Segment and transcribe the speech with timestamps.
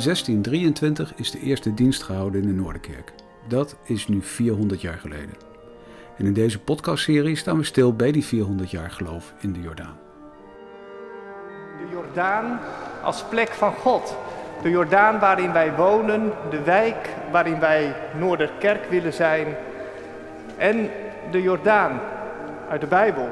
[0.00, 3.12] In 1623 is de eerste dienst gehouden in de Noorderkerk.
[3.48, 5.34] Dat is nu 400 jaar geleden.
[6.16, 9.98] En in deze podcastserie staan we stil bij die 400 jaar geloof in de Jordaan.
[11.78, 12.60] De Jordaan
[13.02, 14.16] als plek van God.
[14.62, 19.46] De Jordaan waarin wij wonen, de wijk waarin wij Noorderkerk willen zijn.
[20.56, 20.90] En
[21.30, 22.00] de Jordaan
[22.68, 23.28] uit de Bijbel.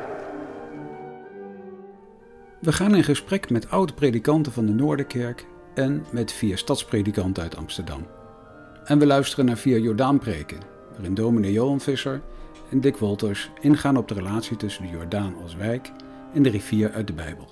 [2.58, 5.46] We gaan in gesprek met oude predikanten van de Noorderkerk
[5.78, 8.06] en met vier stadspredikanten uit Amsterdam.
[8.84, 10.58] En we luisteren naar vier Jordaanpreken,
[10.92, 12.20] waarin dominee Johan Visser
[12.70, 15.90] en Dick Wolters ingaan op de relatie tussen de Jordaan als wijk
[16.34, 17.48] en de rivier uit de Bijbel.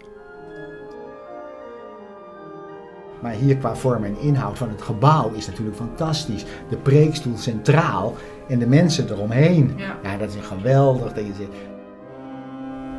[3.23, 6.45] Maar hier qua vorm en inhoud van het gebouw is natuurlijk fantastisch.
[6.69, 8.15] De preekstoel centraal
[8.48, 9.75] en de mensen eromheen.
[10.03, 11.12] Ja, dat is geweldig.
[11.12, 11.47] Dat je.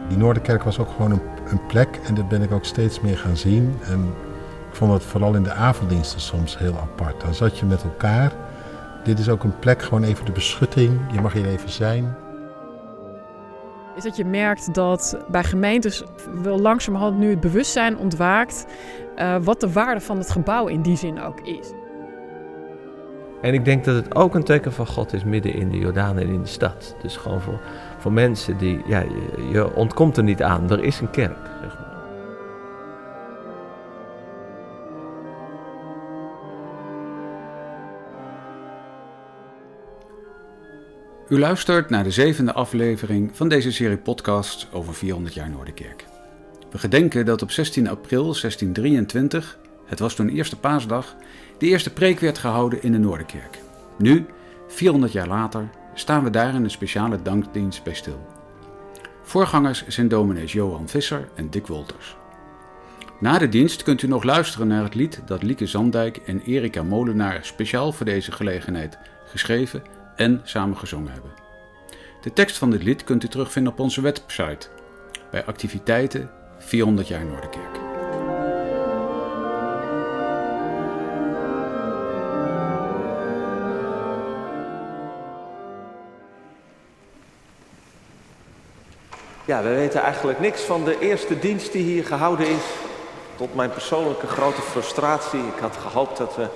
[0.08, 3.18] Die Noorderkerk was ook gewoon een, een plek en dat ben ik ook steeds meer
[3.18, 3.74] gaan zien.
[3.84, 4.14] En
[4.70, 7.22] ik vond het vooral in de avonddiensten soms heel apart.
[7.22, 8.32] Dan zat je met elkaar.
[9.04, 11.00] Dit is ook een plek, gewoon even de beschutting.
[11.12, 12.16] Je mag hier even zijn.
[13.96, 16.04] Is dat je merkt dat bij gemeentes
[16.42, 18.66] wel langzamerhand nu het bewustzijn ontwaakt
[19.18, 21.72] uh, wat de waarde van het gebouw in die zin ook is.
[23.42, 26.18] En ik denk dat het ook een teken van God is midden in de Jordaan
[26.18, 26.96] en in de stad.
[27.02, 27.60] Dus gewoon voor,
[27.98, 30.72] voor mensen die, ja, je, je ontkomt er niet aan.
[30.72, 31.38] Er is een kerk.
[31.62, 31.87] Zeg maar.
[41.30, 46.06] U luistert naar de zevende aflevering van deze serie podcasts over 400 jaar Noorderkerk.
[46.72, 51.16] We gedenken dat op 16 april 1623, het was toen eerste paasdag,
[51.58, 53.60] de eerste preek werd gehouden in de Noorderkerk.
[53.98, 54.26] Nu,
[54.68, 58.28] 400 jaar later, staan we daar in een speciale dankdienst bij stil.
[59.24, 62.16] Voorgangers zijn dominees Johan Visser en Dick Wolters.
[63.20, 66.84] Na de dienst kunt u nog luisteren naar het lied dat Lieke Zandijk en Erika
[66.84, 71.32] Molenaar speciaal voor deze gelegenheid geschreven en samen gezongen hebben.
[72.22, 74.68] De tekst van dit lied kunt u terugvinden op onze website
[75.32, 77.86] bij activiteiten 400 jaar Noorderkerk.
[89.46, 92.64] Ja, we weten eigenlijk niks van de eerste dienst die hier gehouden is.
[93.36, 95.40] Tot mijn persoonlijke grote frustratie.
[95.40, 96.48] Ik had gehoopt dat we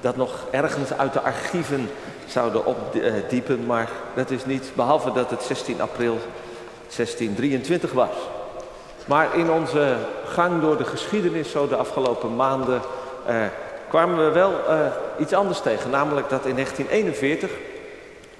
[0.00, 1.90] dat nog ergens uit de archieven
[2.26, 3.66] zouden opdiepen.
[3.66, 6.18] Maar dat is niet, behalve dat het 16 april
[6.96, 8.14] 1623 was.
[9.06, 12.80] Maar in onze gang door de geschiedenis, zo de afgelopen maanden,
[13.26, 13.36] eh,
[13.88, 14.78] kwamen we wel eh,
[15.18, 15.90] iets anders tegen.
[15.90, 17.50] Namelijk dat in 1941,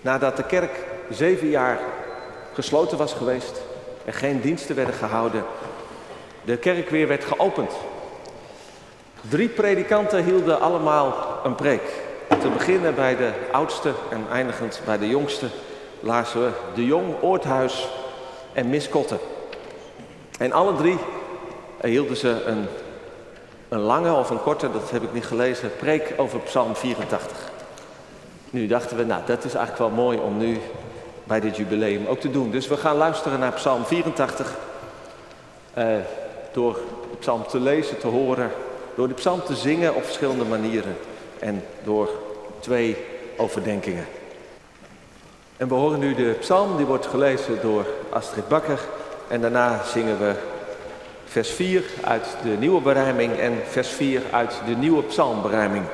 [0.00, 1.78] nadat de kerk zeven jaar
[2.52, 3.60] gesloten was geweest
[4.04, 5.44] en geen diensten werden gehouden,
[6.44, 7.72] de kerk weer werd geopend.
[9.28, 11.82] Drie predikanten hielden allemaal een preek.
[12.40, 15.46] Te beginnen bij de oudste en eindigend bij de jongste
[16.00, 17.88] lazen we De Jong, Oorthuis
[18.52, 19.18] en Miskotten.
[20.38, 20.98] En alle drie
[21.80, 22.66] hielden ze een,
[23.68, 27.50] een lange of een korte, dat heb ik niet gelezen, preek over Psalm 84.
[28.50, 30.58] Nu dachten we, nou dat is eigenlijk wel mooi om nu
[31.24, 32.50] bij dit jubileum ook te doen.
[32.50, 34.54] Dus we gaan luisteren naar Psalm 84.
[35.74, 35.86] Eh,
[36.52, 36.78] door
[37.18, 38.50] psalm te lezen, te horen,
[38.96, 40.96] door de psalm te zingen op verschillende manieren.
[41.38, 42.08] En door
[42.60, 42.96] twee
[43.36, 44.06] overdenkingen.
[45.56, 48.80] En we horen nu de psalm, die wordt gelezen door Astrid Bakker.
[49.28, 50.34] En daarna zingen we
[51.24, 55.84] vers 4 uit de nieuwe berijming en vers 4 uit de nieuwe psalmberijming.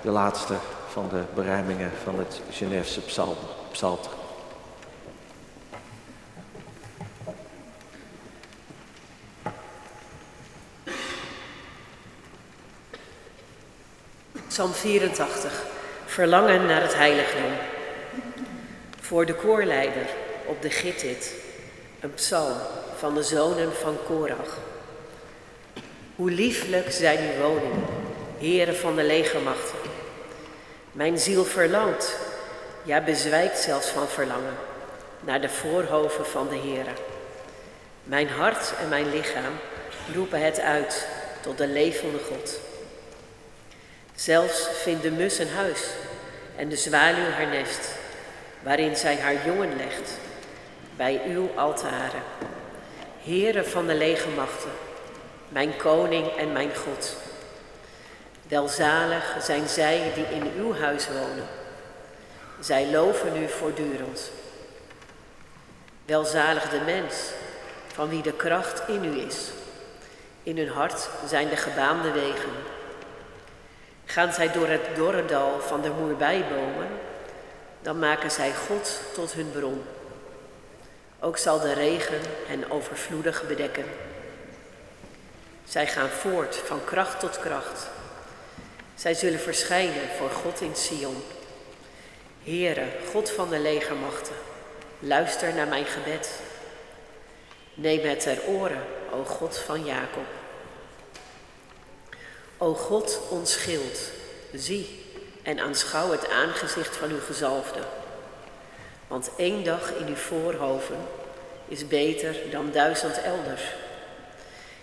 [0.00, 0.54] De laatste
[0.88, 3.36] van de berijmingen van het Geneefse psalm.
[14.54, 15.52] Psalm 84.
[16.06, 17.52] Verlangen naar het heiligdom.
[19.00, 20.06] Voor de koorleider
[20.46, 21.34] op de Gittit.
[22.00, 22.56] Een psalm
[22.96, 24.58] van de zonen van Korach.
[26.16, 27.84] Hoe lieflijk zijn uw woningen,
[28.38, 29.78] heren van de legermachten.
[30.92, 32.16] Mijn ziel verlangt,
[32.82, 34.54] ja bezwijkt zelfs van verlangen,
[35.20, 36.94] naar de voorhoven van de heren.
[38.02, 39.58] Mijn hart en mijn lichaam
[40.14, 41.06] roepen het uit
[41.40, 42.60] tot de levende God.
[44.14, 45.80] Zelfs vindt de mus een huis
[46.56, 47.88] en de zwaluw haar nest,
[48.62, 50.10] waarin zij haar jongen legt,
[50.96, 52.22] bij uw altaren.
[53.22, 54.70] Heren van de legermachten,
[55.48, 57.16] mijn koning en mijn God.
[58.48, 61.46] Welzalig zijn zij die in uw huis wonen.
[62.60, 64.30] Zij loven u voortdurend.
[66.06, 67.14] Welzalig de mens,
[67.92, 69.50] van wie de kracht in u is.
[70.42, 72.73] In hun hart zijn de gebaande wegen.
[74.04, 76.88] Gaan zij door het dorre dal van de moerbijbomen,
[77.82, 79.84] dan maken zij God tot hun bron.
[81.20, 83.84] Ook zal de regen hen overvloedig bedekken.
[85.64, 87.88] Zij gaan voort van kracht tot kracht.
[88.94, 91.22] Zij zullen verschijnen voor God in Sion.
[92.44, 94.34] Heere, God van de legermachten,
[94.98, 96.30] luister naar mijn gebed.
[97.74, 100.43] Neem het ter oren, o God van Jacob.
[102.58, 103.98] O God, ons schild,
[104.52, 105.02] zie
[105.42, 107.80] en aanschouw het aangezicht van uw gezalfde.
[109.06, 110.96] Want één dag in uw voorhoven
[111.68, 113.62] is beter dan duizend elders.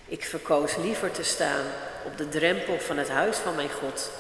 [0.06, 1.66] Ik verkoos liever te staan
[2.06, 4.12] op de drempel van het huis van mijn God,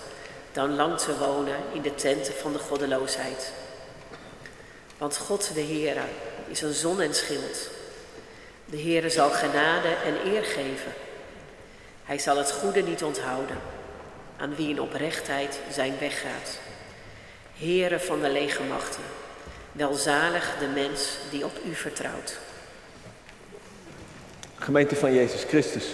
[0.51, 3.51] dan lang te wonen in de tenten van de goddeloosheid.
[4.97, 6.03] Want God de Heere
[6.47, 7.69] is een zon en schild.
[8.65, 10.93] De Heere zal genade en eer geven.
[12.03, 13.57] Hij zal het goede niet onthouden,
[14.37, 16.59] aan wie in oprechtheid zijn weg gaat.
[17.57, 19.03] Heere van de legermachten,
[19.71, 22.39] welzalig de mens die op u vertrouwt.
[24.55, 25.85] Gemeente van Jezus Christus.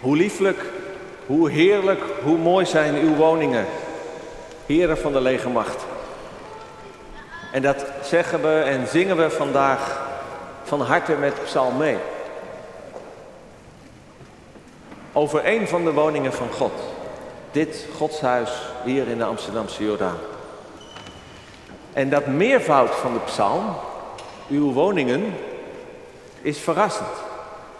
[0.00, 0.60] Hoe lieflijk,
[1.26, 3.66] hoe heerlijk, hoe mooi zijn uw woningen,
[4.66, 5.84] heren van de legermacht.
[7.52, 10.08] En dat zeggen we en zingen we vandaag
[10.62, 11.96] van harte met psalm mee.
[15.16, 16.72] Over een van de woningen van God.
[17.50, 18.50] Dit godshuis
[18.84, 20.16] hier in de Amsterdamse Jordaan.
[21.92, 23.64] En dat meervoud van de psalm,
[24.48, 25.34] uw woningen,
[26.42, 27.08] is verrassend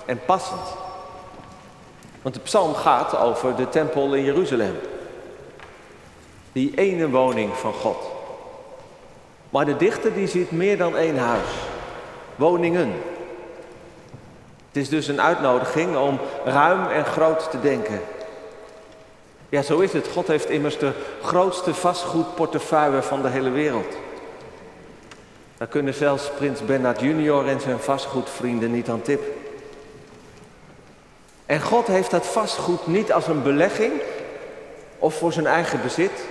[0.06, 0.76] en passend.
[2.22, 4.74] Want de psalm gaat over de tempel in Jeruzalem.
[6.52, 7.96] Die ene woning van God.
[9.50, 11.48] Maar de dichter die ziet meer dan één huis.
[12.36, 12.92] Woningen.
[14.74, 18.00] Het is dus een uitnodiging om ruim en groot te denken.
[19.48, 20.08] Ja, zo is het.
[20.08, 20.92] God heeft immers de
[21.22, 23.96] grootste vastgoedportefeuille van de hele wereld.
[25.58, 29.22] Daar kunnen zelfs prins Bernard junior en zijn vastgoedvrienden niet aan tip.
[31.46, 33.92] En God heeft dat vastgoed niet als een belegging
[34.98, 36.24] of voor zijn eigen bezit.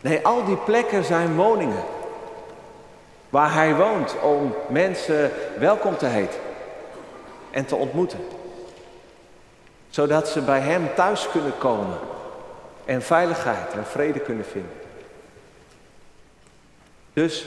[0.00, 1.84] Nee, al die plekken zijn woningen.
[3.28, 6.46] Waar hij woont om mensen welkom te heten
[7.50, 8.18] en te ontmoeten.
[9.88, 11.98] Zodat ze bij hem thuis kunnen komen
[12.84, 14.72] en veiligheid en vrede kunnen vinden.
[17.12, 17.46] Dus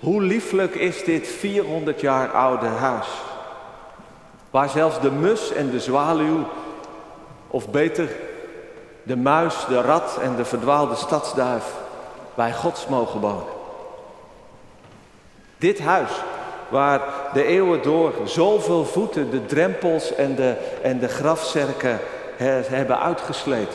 [0.00, 3.06] hoe lieflijk is dit 400 jaar oude huis?
[4.50, 6.46] Waar zelfs de mus en de zwaluw,
[7.48, 8.08] of beter
[9.02, 11.74] de muis, de rat en de verdwaalde stadsduif
[12.34, 13.44] bij Gods mogen wonen.
[15.58, 16.10] Dit huis,
[16.72, 17.00] waar
[17.32, 21.98] de eeuwen door zoveel voeten de drempels en de, en de grafzerken
[22.36, 23.74] hebben uitgesleept.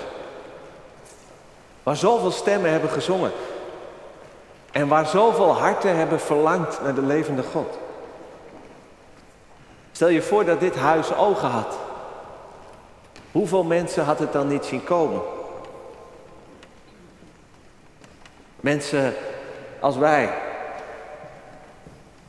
[1.84, 3.32] Waar zoveel stemmen hebben gezongen.
[4.72, 7.78] En waar zoveel harten hebben verlangd naar de levende God.
[9.92, 11.78] Stel je voor dat dit huis ogen had.
[13.32, 15.22] Hoeveel mensen had het dan niet zien komen?
[18.60, 19.14] Mensen
[19.80, 20.34] als wij,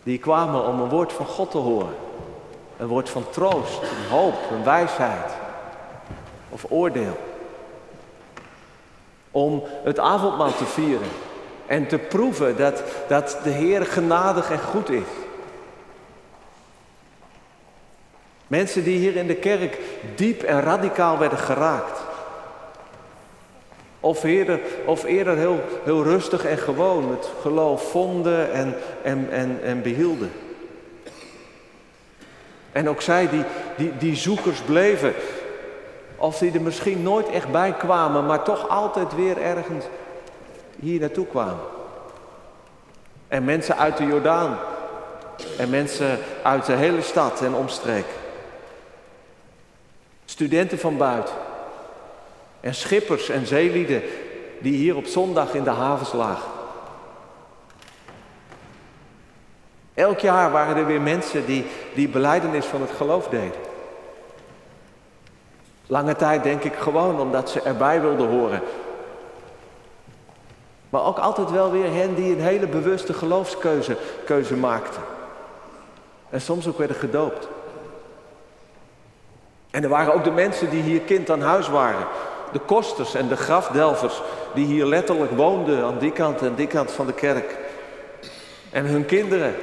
[0.09, 1.95] die kwamen om een woord van God te horen.
[2.77, 5.33] Een woord van troost, een hoop, een wijsheid
[6.49, 7.19] of oordeel.
[9.31, 11.09] Om het avondmaal te vieren
[11.67, 15.09] en te proeven dat, dat de Heer genadig en goed is.
[18.47, 19.79] Mensen die hier in de kerk
[20.15, 22.00] diep en radicaal werden geraakt.
[24.00, 29.59] Of eerder, of eerder heel, heel rustig en gewoon het geloof vonden en, en, en,
[29.62, 30.33] en behielden.
[32.73, 33.45] En ook zij die,
[33.76, 35.14] die, die zoekers bleven.
[36.17, 39.85] Of die er misschien nooit echt bij kwamen, maar toch altijd weer ergens
[40.81, 41.64] hier naartoe kwamen.
[43.28, 44.59] En mensen uit de Jordaan.
[45.59, 48.07] En mensen uit de hele stad en omstreek.
[50.25, 51.35] Studenten van buiten.
[52.61, 54.03] En schippers en zeelieden
[54.59, 56.50] die hier op zondag in de havens lagen.
[59.95, 63.67] Elk jaar waren er weer mensen die die beleidenis van het geloof deden.
[65.87, 68.62] Lange tijd denk ik gewoon omdat ze erbij wilden horen.
[70.91, 75.03] Maar ook altijd wel weer hen die een hele bewuste geloofskeuze keuze maakten.
[76.31, 77.49] En soms ook werden gedoopt.
[79.71, 82.07] En er waren ook de mensen die hier kind aan huis waren.
[82.52, 84.23] De kosters en de grafdelvers
[84.55, 87.57] die hier letterlijk woonden aan die kant en die kant van de kerk.
[88.71, 89.55] En hun kinderen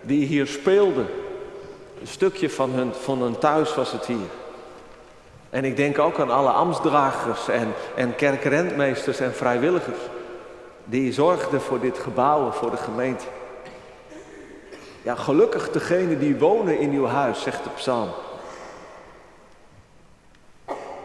[0.00, 1.06] die hier speelden.
[2.00, 4.28] Een stukje van hun, van hun thuis was het hier.
[5.50, 9.98] En ik denk ook aan alle ambtsdragers en, en kerkrentmeesters en vrijwilligers
[10.84, 13.24] die zorgden voor dit gebouw, voor de gemeente.
[15.02, 18.08] Ja, gelukkig degene die wonen in uw huis, zegt de psalm.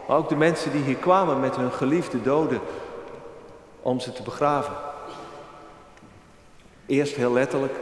[0.06, 2.60] Maar ook de mensen die hier kwamen met hun geliefde doden
[3.82, 4.74] om ze te begraven.
[6.86, 7.74] Eerst heel letterlijk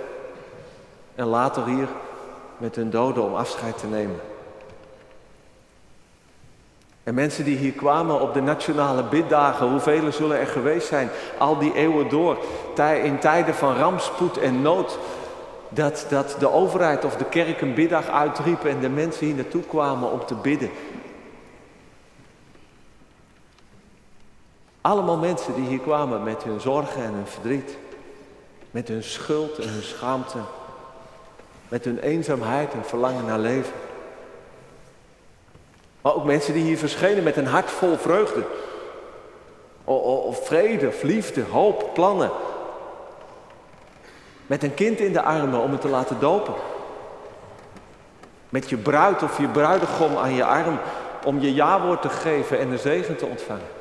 [1.14, 1.88] en later hier
[2.56, 4.20] met hun doden om afscheid te nemen.
[7.02, 11.58] En mensen die hier kwamen op de nationale biddagen, hoeveel zullen er geweest zijn, al
[11.58, 12.38] die eeuwen door,
[13.02, 14.98] in tijden van rampspoed en nood,
[15.68, 19.62] dat, dat de overheid of de kerk een biddag uitriep en de mensen hier naartoe
[19.62, 20.70] kwamen om te bidden.
[24.82, 27.76] Allemaal mensen die hier kwamen met hun zorgen en hun verdriet,
[28.70, 30.38] met hun schuld en hun schaamte,
[31.68, 33.72] met hun eenzaamheid en verlangen naar leven.
[36.00, 38.44] Maar ook mensen die hier verschenen met een hart vol vreugde.
[39.84, 42.30] Of vrede, of liefde, hoop, plannen.
[44.46, 46.54] Met een kind in de armen om het te laten dopen.
[48.48, 50.78] Met je bruid of je bruidegom aan je arm
[51.24, 53.80] om je jawoord te geven en de zegen te ontvangen.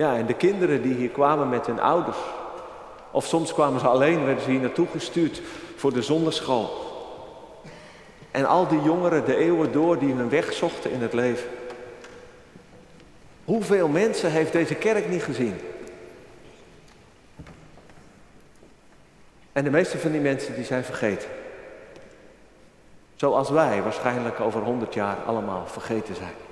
[0.00, 2.16] Ja, en de kinderen die hier kwamen met hun ouders.
[3.10, 5.42] Of soms kwamen ze alleen, werden ze hier naartoe gestuurd
[5.76, 6.70] voor de zonderschool.
[8.30, 11.48] En al die jongeren de eeuwen door die hun weg zochten in het leven.
[13.44, 15.60] Hoeveel mensen heeft deze kerk niet gezien?
[19.52, 21.28] En de meeste van die mensen die zijn vergeten.
[23.16, 26.49] Zoals wij waarschijnlijk over honderd jaar allemaal vergeten zijn.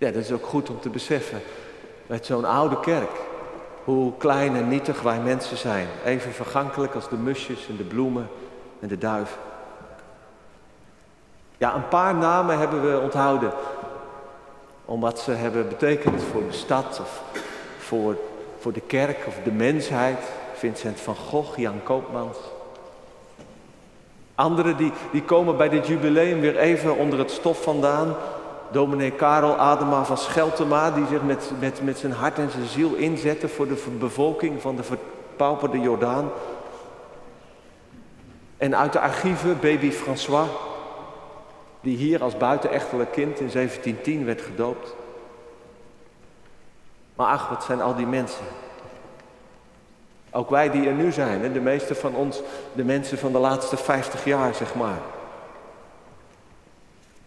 [0.00, 1.40] Ja, dat is ook goed om te beseffen.
[2.06, 3.10] Met zo'n oude kerk.
[3.84, 5.86] Hoe klein en nietig wij mensen zijn.
[6.04, 8.28] Even vergankelijk als de musjes en de bloemen
[8.80, 9.38] en de duiven.
[11.58, 13.52] Ja, een paar namen hebben we onthouden.
[14.84, 17.22] Omdat ze hebben betekend voor de stad of
[17.78, 18.16] voor,
[18.58, 20.18] voor de kerk of de mensheid.
[20.54, 22.38] Vincent van Gogh, Jan Koopmans.
[24.34, 28.16] Anderen die, die komen bij dit jubileum weer even onder het stof vandaan.
[28.72, 32.94] Dominee Karel Adema van Scheltema, die zich met, met, met zijn hart en zijn ziel
[32.94, 36.30] inzette voor de bevolking van de verpauperde Jordaan.
[38.56, 40.48] En uit de archieven baby François,
[41.80, 44.94] die hier als buitenechtelijk kind in 1710 werd gedoopt.
[47.14, 48.44] Maar ach, wat zijn al die mensen.
[50.30, 53.76] Ook wij die er nu zijn, de meeste van ons, de mensen van de laatste
[53.76, 54.98] 50 jaar, zeg maar.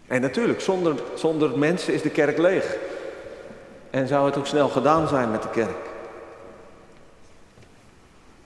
[0.06, 2.76] En natuurlijk, zonder, zonder mensen is de kerk leeg.
[3.90, 5.92] En zou het ook snel gedaan zijn met de kerk.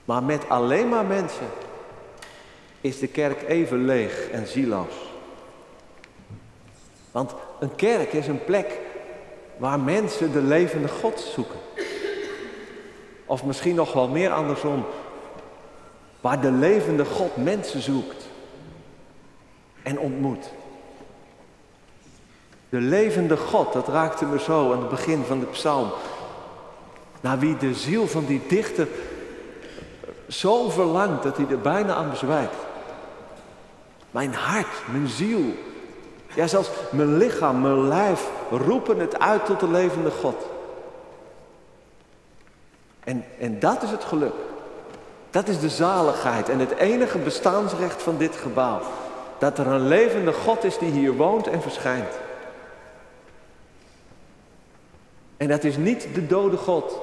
[0.05, 1.47] Maar met alleen maar mensen
[2.81, 4.93] is de kerk even leeg en zieloos.
[7.11, 8.79] Want een kerk is een plek
[9.57, 11.59] waar mensen de levende God zoeken.
[13.25, 14.85] Of misschien nog wel meer andersom.
[16.21, 18.27] Waar de levende God mensen zoekt
[19.83, 20.51] en ontmoet.
[22.69, 25.91] De levende God, dat raakte me zo aan het begin van de psalm.
[27.21, 28.87] Naar wie de ziel van die dichter
[30.27, 32.55] zo verlangt dat hij er bijna aan bezwijkt.
[34.11, 35.41] Mijn hart, mijn ziel,
[36.35, 40.45] ja, zelfs mijn lichaam, mijn lijf roepen het uit tot de levende God.
[42.99, 44.33] En, en dat is het geluk.
[45.29, 48.79] Dat is de zaligheid en het enige bestaansrecht van dit gebouw.
[49.37, 52.19] Dat er een levende God is die hier woont en verschijnt.
[55.39, 56.99] En dat is niet de dode God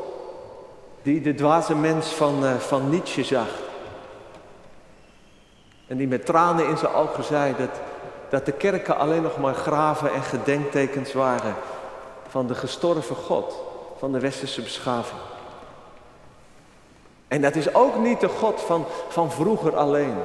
[1.02, 3.48] die de dwaze mens van, uh, van Nietzsche zag.
[5.86, 7.70] En die met tranen in zijn ogen zei dat,
[8.28, 11.54] dat de kerken alleen nog maar graven en gedenktekens waren
[12.28, 13.62] van de gestorven God
[13.98, 15.20] van de westerse beschaving.
[17.28, 20.16] En dat is ook niet de God van, van vroeger alleen.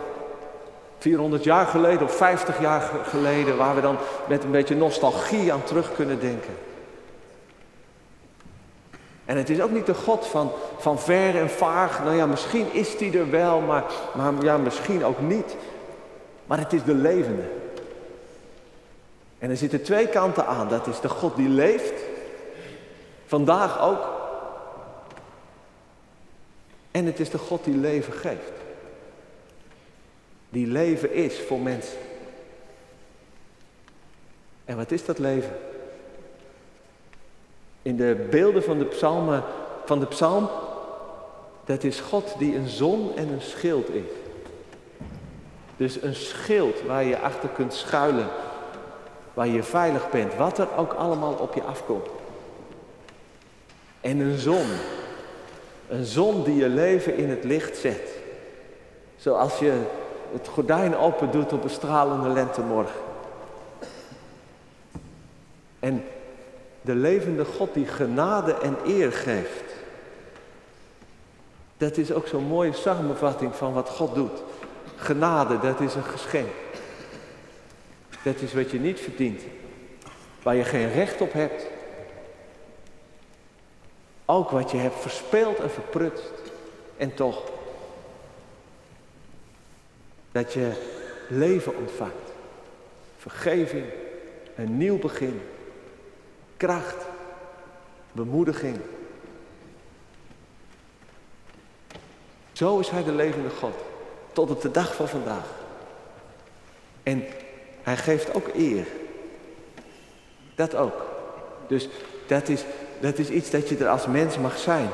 [0.97, 5.63] 400 jaar geleden of 50 jaar geleden, waar we dan met een beetje nostalgie aan
[5.63, 6.53] terug kunnen denken.
[9.31, 12.03] En het is ook niet de God van, van ver en vaag.
[12.03, 13.83] Nou ja, misschien is die er wel, maar,
[14.15, 15.55] maar ja, misschien ook niet.
[16.45, 17.43] Maar het is de levende.
[19.39, 20.67] En er zitten twee kanten aan.
[20.67, 21.93] Dat is de God die leeft.
[23.25, 24.09] Vandaag ook.
[26.91, 28.51] En het is de God die leven geeft.
[30.49, 31.97] Die leven is voor mensen.
[34.65, 35.70] En wat is dat leven?
[37.81, 39.43] In de beelden van de psalmen,
[39.85, 40.49] van de psalm,
[41.65, 44.03] dat is God die een zon en een schild is.
[45.77, 48.27] Dus een schild waar je achter kunt schuilen.
[49.33, 50.35] Waar je veilig bent.
[50.35, 52.07] Wat er ook allemaal op je afkomt.
[54.01, 54.65] En een zon.
[55.89, 58.09] Een zon die je leven in het licht zet.
[59.17, 59.81] Zoals je
[60.31, 63.01] het gordijn open doet op een stralende lentemorgen.
[65.79, 66.03] En
[66.81, 69.63] de levende God die genade en eer geeft.
[71.77, 74.43] Dat is ook zo'n mooie samenvatting van wat God doet.
[74.95, 76.49] Genade, dat is een geschenk.
[78.23, 79.41] Dat is wat je niet verdient.
[80.43, 81.65] Waar je geen recht op hebt.
[84.25, 86.31] Ook wat je hebt verspeeld en verprutst.
[86.97, 87.43] En toch.
[90.31, 90.71] Dat je
[91.29, 92.31] leven ontvangt.
[93.17, 93.85] Vergeving.
[94.55, 95.41] Een nieuw begin.
[96.61, 96.95] Kracht.
[98.11, 98.77] Bemoediging.
[102.51, 103.73] Zo is hij de levende God.
[104.33, 105.45] Tot op de dag van vandaag.
[107.03, 107.23] En
[107.83, 108.87] hij geeft ook eer.
[110.55, 111.05] Dat ook.
[111.67, 111.89] Dus
[112.27, 112.63] dat is,
[112.99, 114.89] dat is iets dat je er als mens mag zijn.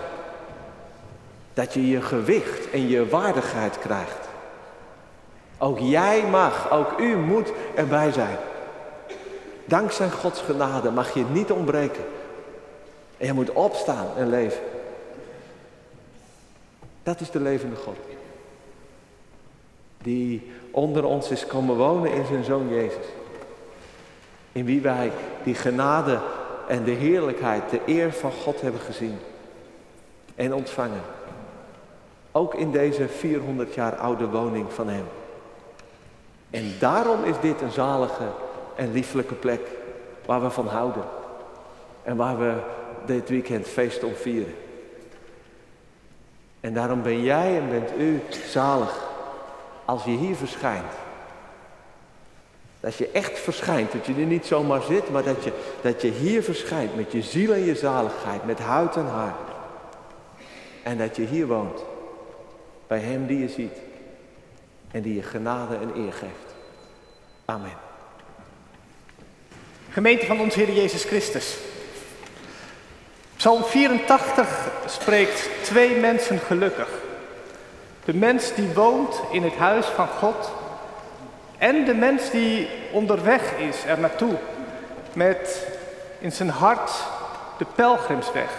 [1.54, 4.28] Dat je je gewicht en je waardigheid krijgt.
[5.58, 8.38] Ook jij mag, ook u moet erbij zijn.
[9.68, 12.04] Dankzij Gods genade mag je niet ontbreken.
[13.18, 14.62] En je moet opstaan en leven.
[17.04, 17.98] Dat is de levende God.
[20.02, 23.06] Die onder ons is komen wonen in zijn zoon Jezus.
[24.52, 25.12] In wie wij
[25.44, 26.20] die genade
[26.68, 29.18] en de heerlijkheid, de eer van God hebben gezien.
[30.36, 31.02] En ontvangen.
[32.32, 35.06] Ook in deze 400 jaar oude woning van Hem.
[36.50, 38.28] En daarom is dit een zalige
[38.78, 39.62] en lieflijke plek
[40.26, 41.04] waar we van houden.
[42.04, 42.54] En waar we
[43.06, 44.56] dit weekend feest om vieren.
[46.60, 49.06] En daarom ben jij en bent u zalig
[49.86, 50.92] als je hier verschijnt.
[52.80, 56.10] Dat je echt verschijnt, dat je er niet zomaar zit, maar dat je, dat je
[56.10, 59.36] hier verschijnt met je ziel en je zaligheid, met huid en haar.
[60.84, 61.84] En dat je hier woont,
[62.88, 63.78] bij Hem die je ziet
[64.92, 66.56] en die je genade en eer geeft.
[67.46, 67.87] Amen.
[69.98, 71.58] Gemeente van onze Heer Jezus Christus.
[73.36, 76.90] Psalm 84 spreekt twee mensen gelukkig.
[78.06, 80.52] De mens die woont in het huis van God
[81.58, 84.34] en de mens die onderweg is er naartoe
[85.14, 85.68] met
[86.20, 86.92] in zijn hart
[87.58, 88.50] de pelgrimsweg.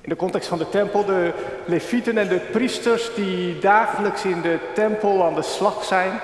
[0.00, 1.32] In de context van de tempel, de
[1.64, 6.20] levieten en de priesters die dagelijks in de tempel aan de slag zijn.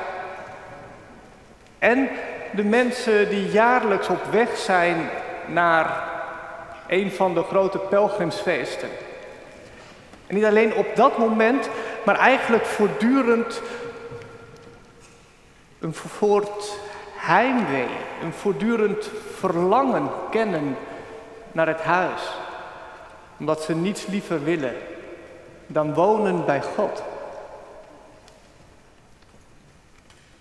[1.78, 2.08] En
[2.54, 5.08] de mensen die jaarlijks op weg zijn
[5.46, 6.02] naar
[6.86, 8.88] een van de grote pelgrimsfeesten.
[10.26, 11.68] En niet alleen op dat moment,
[12.04, 13.62] maar eigenlijk voortdurend
[15.78, 16.78] een voort
[17.16, 17.88] heimwee,
[18.22, 20.76] een voortdurend verlangen kennen
[21.52, 22.22] naar het huis.
[23.38, 24.74] Omdat ze niets liever willen
[25.66, 27.02] dan wonen bij God.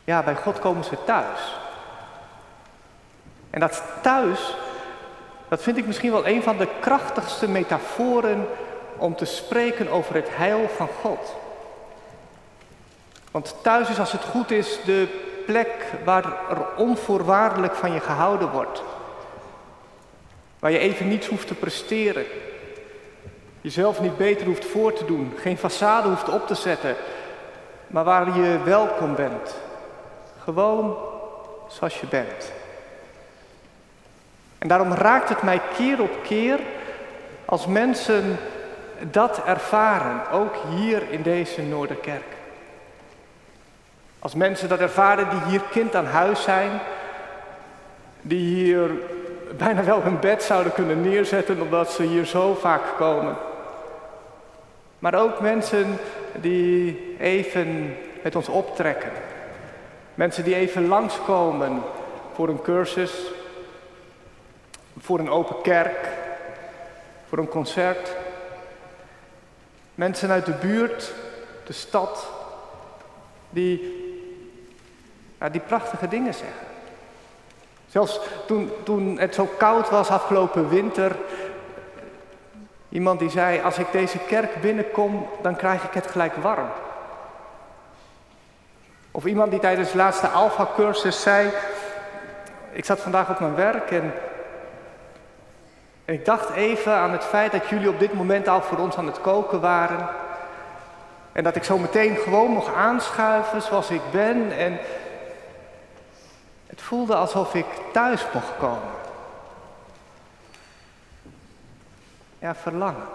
[0.03, 1.62] Ja, bij God komen ze thuis.
[3.53, 4.55] En dat thuis,
[5.47, 8.47] dat vind ik misschien wel een van de krachtigste metaforen
[8.97, 11.35] om te spreken over het heil van God.
[13.31, 15.07] Want thuis is, als het goed is, de
[15.45, 18.83] plek waar er onvoorwaardelijk van je gehouden wordt.
[20.59, 22.25] Waar je even niets hoeft te presteren.
[23.61, 26.95] Jezelf niet beter hoeft voor te doen, geen façade hoeft op te zetten,
[27.87, 29.55] maar waar je welkom bent.
[30.43, 30.97] Gewoon
[31.67, 32.61] zoals je bent.
[34.63, 36.59] En daarom raakt het mij keer op keer
[37.45, 38.37] als mensen
[39.11, 42.23] dat ervaren, ook hier in deze Noorderkerk.
[44.19, 46.71] Als mensen dat ervaren die hier kind aan huis zijn,
[48.21, 48.89] die hier
[49.57, 53.35] bijna wel hun bed zouden kunnen neerzetten omdat ze hier zo vaak komen.
[54.99, 55.97] Maar ook mensen
[56.35, 59.11] die even met ons optrekken.
[60.15, 61.81] Mensen die even langskomen
[62.33, 63.31] voor een cursus,
[64.99, 66.07] voor een open kerk,
[67.29, 68.15] voor een concert.
[69.95, 71.13] Mensen uit de buurt,
[71.65, 72.27] de stad,
[73.49, 73.79] die,
[75.51, 76.67] die prachtige dingen zeggen.
[77.89, 81.15] Zelfs toen, toen het zo koud was afgelopen winter,
[82.89, 86.67] iemand die zei, als ik deze kerk binnenkom, dan krijg ik het gelijk warm.
[89.11, 91.49] Of iemand die tijdens de laatste Alpha-cursus zei,
[92.71, 94.13] ik zat vandaag op mijn werk en
[96.05, 99.05] ik dacht even aan het feit dat jullie op dit moment al voor ons aan
[99.05, 100.09] het koken waren.
[101.31, 104.57] En dat ik zo meteen gewoon mocht aanschuiven zoals ik ben.
[104.57, 104.79] En
[106.67, 108.91] het voelde alsof ik thuis mocht komen.
[112.39, 113.07] Ja, verlangen.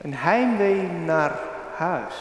[0.00, 1.38] Een heimwee naar
[1.76, 2.14] huis.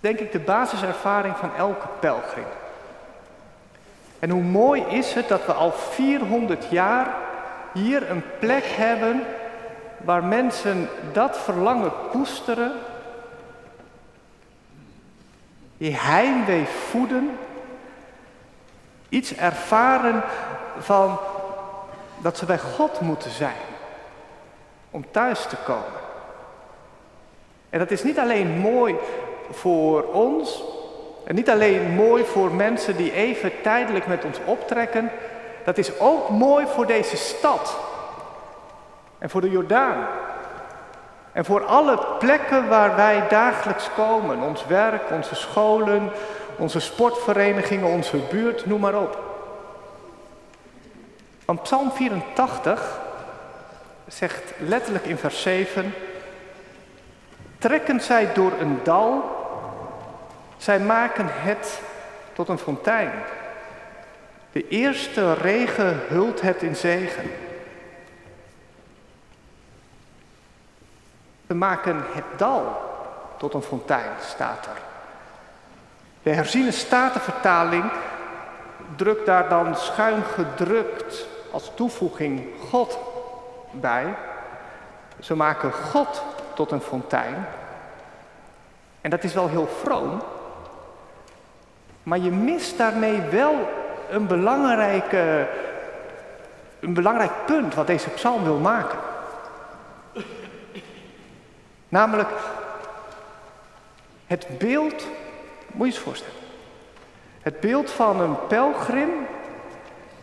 [0.00, 2.46] Denk ik de basiservaring van elke pelgrim.
[4.18, 7.14] En hoe mooi is het dat we al 400 jaar
[7.72, 9.22] hier een plek hebben
[10.04, 12.72] waar mensen dat verlangen koesteren,
[15.76, 17.38] die heimwee voeden,
[19.08, 20.22] iets ervaren
[20.78, 21.18] van
[22.18, 23.64] dat ze bij God moeten zijn
[24.90, 26.00] om thuis te komen.
[27.70, 28.94] En dat is niet alleen mooi
[29.50, 30.62] voor ons,
[31.26, 35.10] en niet alleen mooi voor mensen die even tijdelijk met ons optrekken,
[35.64, 37.78] dat is ook mooi voor deze stad
[39.18, 40.06] en voor de Jordaan.
[41.32, 46.10] En voor alle plekken waar wij dagelijks komen, ons werk, onze scholen,
[46.56, 49.18] onze sportverenigingen, onze buurt, noem maar op.
[51.44, 53.00] Want Psalm 84
[54.06, 55.94] zegt letterlijk in vers 7,
[57.58, 59.35] trekken zij door een dal,
[60.56, 61.80] zij maken het
[62.32, 63.10] tot een fontein.
[64.52, 67.30] De eerste regen hult het in zegen.
[71.46, 72.84] We maken het dal
[73.36, 74.80] tot een fontein, staat er.
[76.22, 77.92] De herziene statenvertaling
[78.96, 82.98] drukt daar dan schuin gedrukt als toevoeging God
[83.70, 84.14] bij.
[85.20, 86.22] Ze maken God
[86.54, 87.46] tot een fontein.
[89.00, 90.22] En dat is wel heel vroom.
[92.06, 93.68] Maar je mist daarmee wel
[94.10, 95.48] een, belangrijke,
[96.80, 98.98] een belangrijk punt wat deze psalm wil maken.
[101.88, 102.28] Namelijk
[104.26, 105.06] het beeld,
[105.72, 106.40] moet je eens voorstellen.
[107.40, 109.10] Het beeld van een pelgrim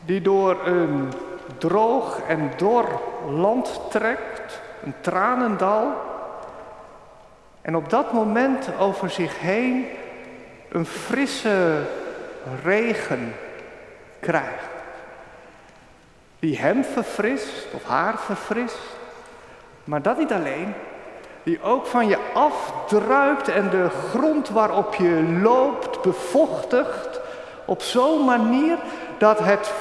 [0.06, 1.12] die door een
[1.58, 5.94] droog en dor land trekt, een tranendal,
[7.62, 9.86] en op dat moment over zich heen
[10.74, 11.82] een frisse
[12.64, 13.36] regen
[14.20, 14.72] krijgt.
[16.40, 18.80] Die hem verfrist of haar verfrist.
[19.84, 20.74] Maar dat niet alleen,
[21.44, 27.20] die ook van je afdruipt en de grond waarop je loopt bevochtigt
[27.66, 28.78] op zo'n manier
[29.18, 29.74] dat het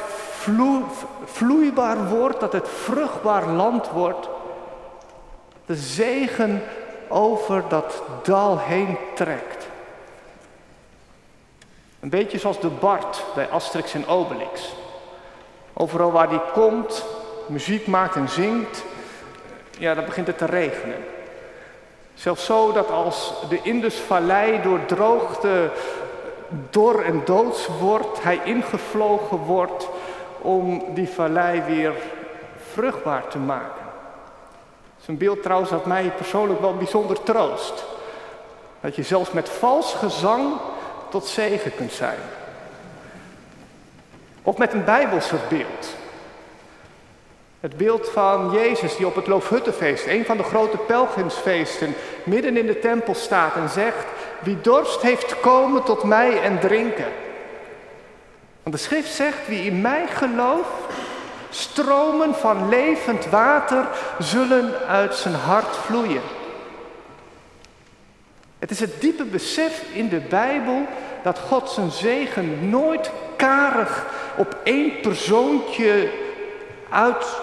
[1.24, 4.28] vloeibaar wordt, dat het vruchtbaar land wordt.
[5.66, 6.62] De zegen
[7.09, 9.62] over dat dal heen trekt.
[12.03, 14.75] Een beetje zoals de Bart bij Asterix en Obelix.
[15.73, 17.05] Overal waar die komt,
[17.47, 18.85] muziek maakt en zingt,
[19.79, 21.05] ja, dan begint het te regenen.
[22.15, 25.71] Zelfs zo dat als de Indusvallei door droogte
[26.71, 29.88] dor en doods wordt, hij ingevlogen wordt
[30.38, 31.93] om die vallei weer
[32.73, 33.85] vruchtbaar te maken.
[35.01, 37.85] Zijn beeld trouwens had mij persoonlijk wel bijzonder troost.
[38.81, 40.53] Dat je zelfs met vals gezang
[41.12, 42.18] tot zegen kunt zijn.
[44.42, 45.94] Of met een bijbelse beeld.
[47.61, 51.94] Het beeld van Jezus die op het Loofhuttenfeest, een van de grote pelgrimsfeesten,
[52.25, 54.07] midden in de tempel staat en zegt,
[54.40, 57.12] wie dorst heeft komen tot mij en drinken.
[58.62, 60.94] Want de schrift zegt, wie in mij gelooft,
[61.51, 66.22] stromen van levend water zullen uit zijn hart vloeien.
[68.62, 70.87] Het is het diepe besef in de Bijbel
[71.22, 76.11] dat God zijn zegen nooit karig op één persoontje
[76.90, 77.40] uitstort,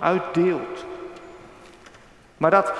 [0.00, 0.84] uitdeelt.
[2.36, 2.72] Maar dat,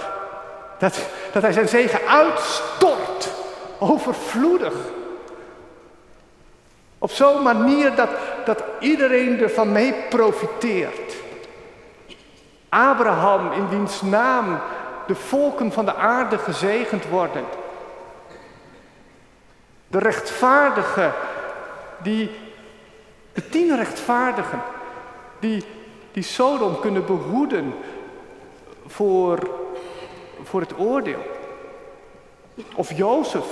[0.79, 0.99] dat,
[1.33, 3.31] dat hij zijn zegen uitstort,
[3.79, 4.75] overvloedig.
[6.99, 8.11] Op zo'n manier dat,
[8.45, 11.15] dat iedereen ervan mee profiteert.
[12.69, 14.61] Abraham, in wiens naam
[15.09, 17.45] de volken van de aarde gezegend worden.
[19.87, 21.13] De rechtvaardigen,
[22.03, 22.31] die,
[23.33, 24.63] de tien rechtvaardigen,
[25.39, 25.65] die,
[26.13, 27.75] die Sodom kunnen behoeden
[28.87, 29.51] voor,
[30.43, 31.27] voor het oordeel.
[32.75, 33.47] Of Jozef,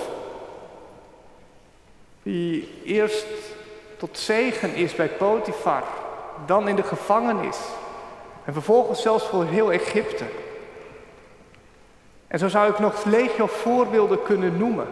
[2.22, 3.26] die eerst
[3.96, 5.84] tot zegen is bij Potifar,
[6.46, 7.58] dan in de gevangenis
[8.44, 10.24] en vervolgens zelfs voor heel Egypte.
[12.28, 14.86] En zo zou ik nog legio voorbeelden kunnen noemen.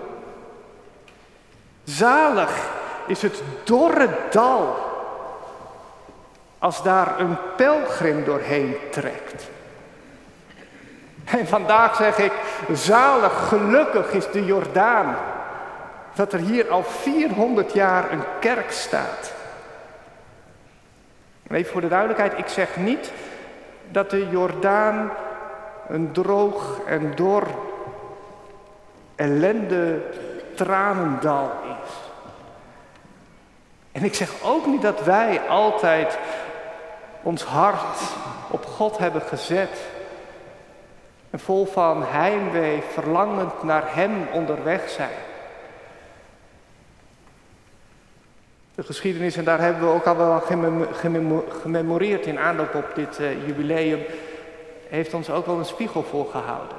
[1.84, 2.70] Zalig
[3.06, 4.92] is het dorre dal
[6.58, 9.50] als daar een pelgrim doorheen trekt.
[11.24, 12.32] En vandaag zeg ik,
[12.72, 15.16] zalig, gelukkig is de Jordaan.
[16.14, 19.32] Dat er hier al 400 jaar een kerk staat.
[21.50, 23.12] even voor de duidelijkheid, ik zeg niet
[23.90, 25.10] dat de Jordaan
[25.88, 27.46] een droog en dor
[29.14, 30.02] ellende
[30.54, 31.50] tranendal
[31.82, 31.90] is.
[33.92, 36.18] En ik zeg ook niet dat wij altijd
[37.22, 37.98] ons hart
[38.50, 39.80] op God hebben gezet.
[41.30, 45.18] En vol van heimwee, verlangend naar Hem onderweg zijn.
[48.74, 50.42] De geschiedenis, en daar hebben we ook al wel
[51.62, 54.00] gememoreerd in aanloop op dit uh, jubileum,
[54.94, 56.76] heeft ons ook wel een spiegel voorgehouden.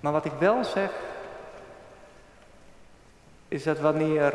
[0.00, 0.90] Maar wat ik wel zeg,
[3.48, 4.34] is dat wanneer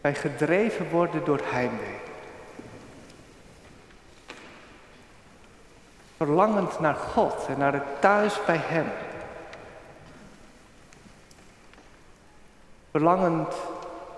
[0.00, 2.00] wij gedreven worden door heimwee,
[6.16, 8.86] verlangend naar God en naar het thuis bij Hem,
[12.90, 13.54] verlangend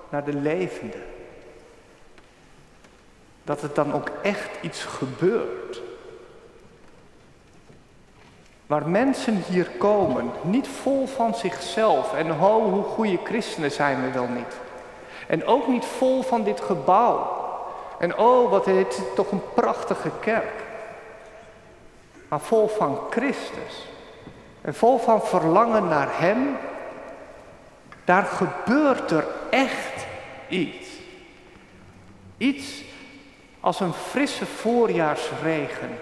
[0.09, 1.14] naar de levende,
[3.45, 5.83] dat het dan ook echt iets gebeurt.
[8.67, 14.11] Waar mensen hier komen, niet vol van zichzelf en ho, hoe goede christenen zijn we
[14.11, 14.57] wel niet.
[15.27, 17.43] En ook niet vol van dit gebouw.
[17.99, 20.63] En oh, wat is toch een prachtige kerk.
[22.29, 23.89] Maar vol van Christus.
[24.61, 26.57] En vol van verlangen naar Hem.
[28.05, 30.07] Daar gebeurt er echt
[30.49, 30.89] iets.
[32.37, 32.85] Iets
[33.65, 35.99] als een frisse voorjaarsregen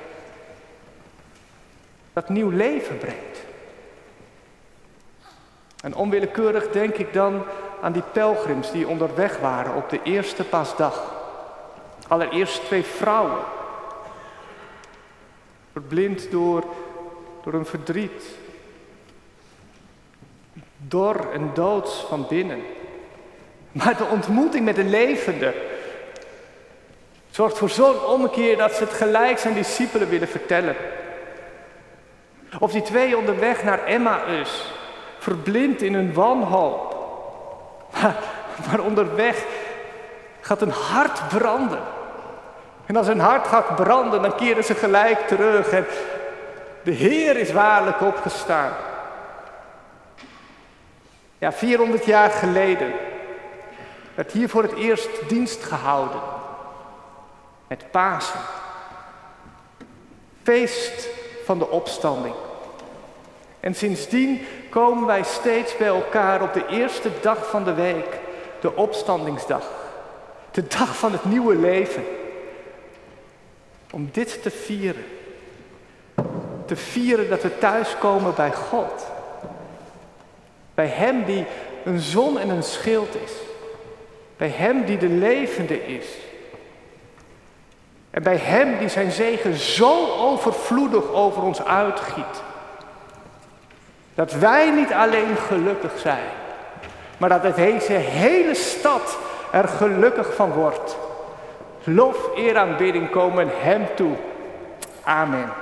[2.13, 3.39] dat nieuw leven brengt.
[5.83, 7.43] En onwillekeurig denk ik dan
[7.81, 11.15] aan die pelgrims die onderweg waren op de eerste paasdag.
[12.09, 13.39] Allereerst twee vrouwen,
[15.73, 16.65] verblind door,
[17.43, 18.25] door een verdriet,
[20.77, 22.63] dor en doods van binnen.
[23.73, 25.72] Maar de ontmoeting met de levende
[27.33, 30.77] zorgt voor zo'n omkeer dat ze het gelijk zijn discipelen willen vertellen.
[32.59, 34.73] Of die twee onderweg naar Emmaus,
[35.19, 36.91] verblind in hun wanhoop.
[38.71, 39.45] Maar, onderweg
[40.41, 41.83] gaat een hart branden.
[42.87, 45.69] En als een hart gaat branden, dan keren ze gelijk terug.
[45.69, 45.87] En
[46.83, 48.73] de Heer is waarlijk opgestaan.
[51.39, 52.93] Ja, 400 jaar geleden
[54.15, 56.21] werd hier voor het eerst dienst gehouden.
[57.73, 58.41] Met Pasen.
[60.43, 61.09] Feest
[61.45, 62.35] van de opstanding.
[63.61, 68.21] En sindsdien komen wij steeds bij elkaar op de eerste dag van de week,
[68.61, 69.71] de opstandingsdag.
[70.51, 72.05] De dag van het nieuwe leven.
[73.91, 75.05] Om dit te vieren.
[76.67, 79.07] Te vieren dat we thuiskomen bij God.
[80.75, 81.47] Bij Hem die
[81.85, 83.33] een zon en een schild is.
[84.37, 86.07] Bij Hem die de levende is.
[88.13, 92.43] En bij Hem die zijn zegen zo overvloedig over ons uitgiet.
[94.15, 96.29] Dat wij niet alleen gelukkig zijn,
[97.17, 99.19] maar dat deze hele stad
[99.53, 100.97] er gelukkig van wordt.
[101.85, 104.17] Lof, eer, aanbidding komen Hem toe.
[105.03, 105.62] Amen.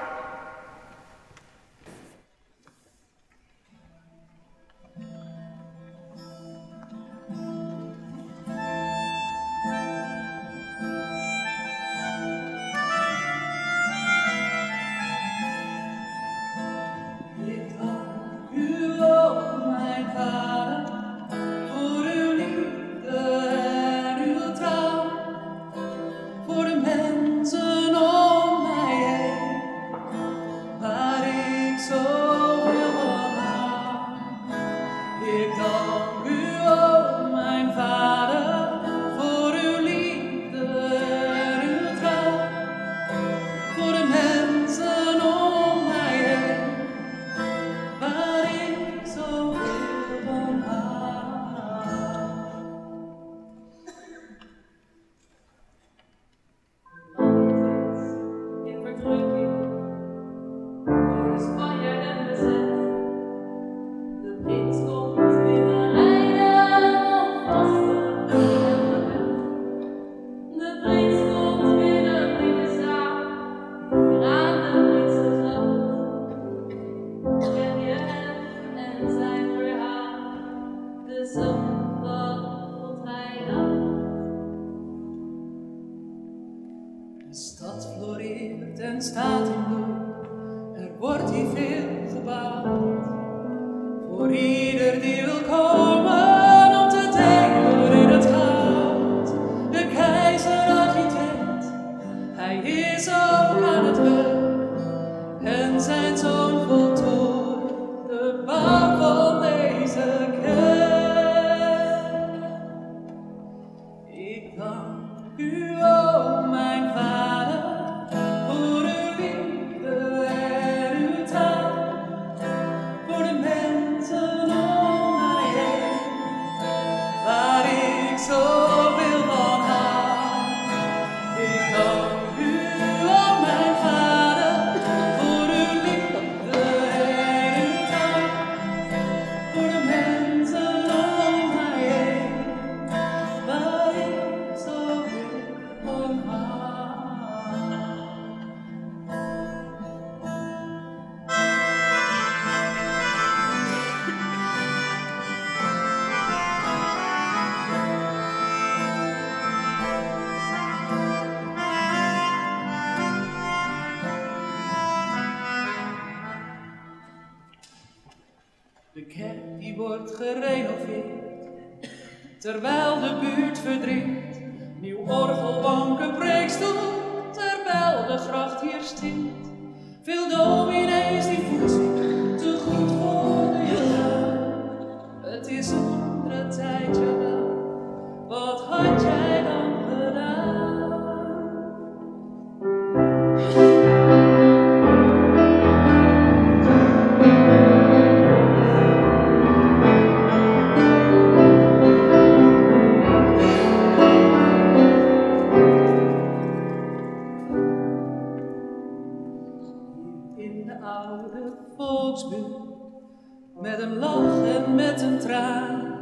[213.81, 215.95] een lach en met een traan.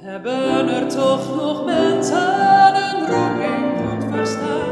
[0.00, 4.70] Hebben er toch nog mensen een roeping goed verstaan?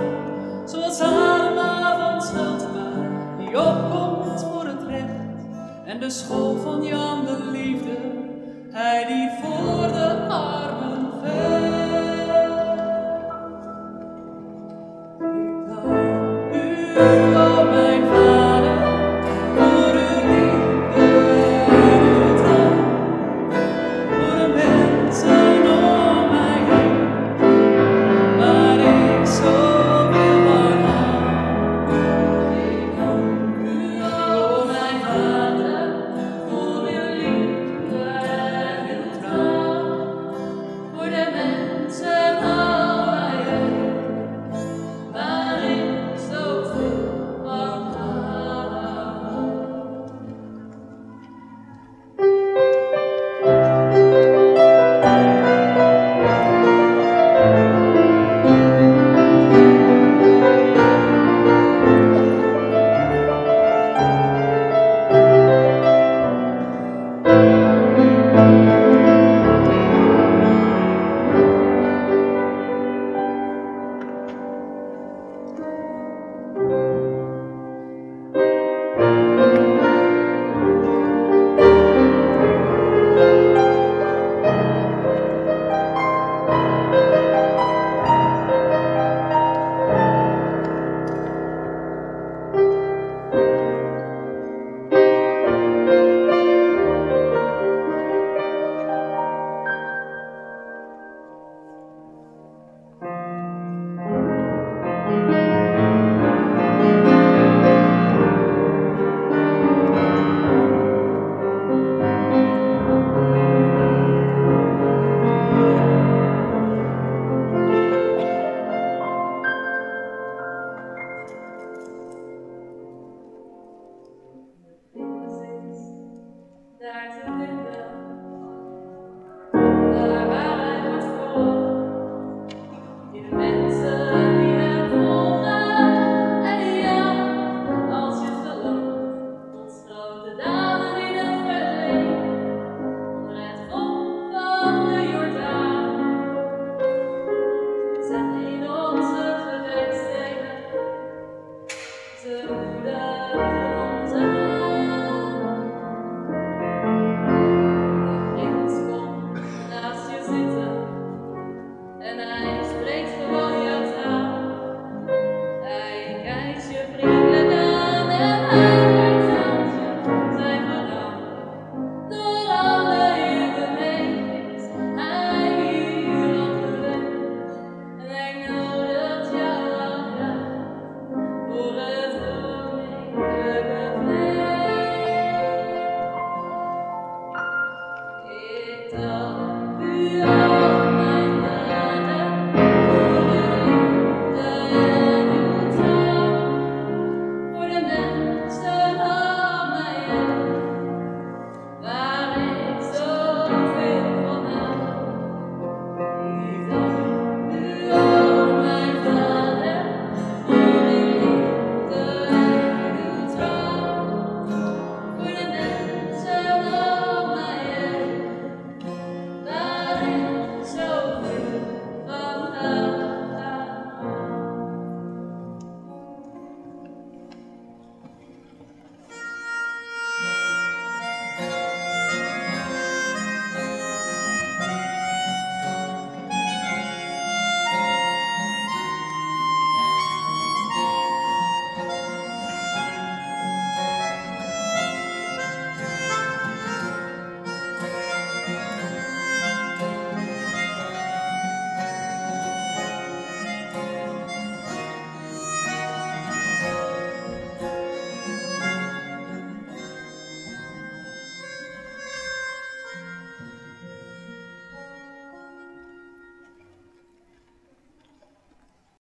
[0.65, 2.91] Zoals Arma van Scheltema,
[3.39, 5.45] die opkomt voor het recht.
[5.85, 7.97] En de school van Jan de Liefde,
[8.71, 10.60] hij die voor de aarde.